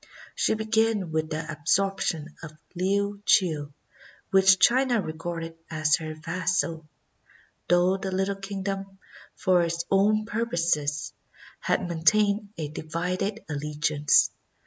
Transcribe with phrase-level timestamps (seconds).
[0.33, 3.71] She began with the absorption of Liuchiu,
[4.31, 6.87] which China regarded as her vassal,
[7.69, 8.97] though the little kingdom,
[9.35, 11.13] for its own purposes,
[11.59, 14.31] had maintained a divided allegiance.